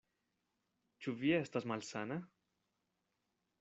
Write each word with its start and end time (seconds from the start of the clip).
Ĉu 1.05 1.15
vi 1.21 1.35
estas 1.41 1.69
malsana? 1.73 2.21